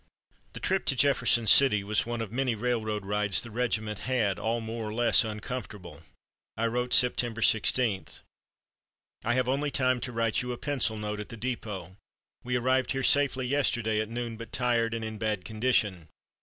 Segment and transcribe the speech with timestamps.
[0.53, 4.59] The trip to Jefferson City was one of many railroad rides the regiment had, all
[4.59, 6.01] more or less uncomfortable.
[6.57, 8.07] I wrote, September 16:
[9.23, 11.97] "I have only time to write you a pencil note at the dépôt.
[12.43, 16.07] We arrived here safely yesterday at noon, but tired and in bad condition.